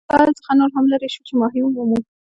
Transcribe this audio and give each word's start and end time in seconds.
له 0.03 0.05
ساحل 0.11 0.29
څخه 0.39 0.51
نور 0.59 0.69
هم 0.75 0.85
لیري 0.91 1.09
شوو 1.13 1.27
چې 1.27 1.33
ماهي 1.41 1.61
ومومو. 1.63 1.97